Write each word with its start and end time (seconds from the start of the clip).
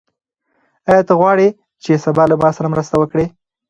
آیا 0.89 1.03
ته 1.07 1.13
غواړې 1.19 1.47
چې 1.83 1.91
سبا 2.05 2.23
له 2.31 2.35
ما 2.41 2.49
سره 2.57 2.71
مرسته 2.73 2.95
وکړې؟ 2.97 3.25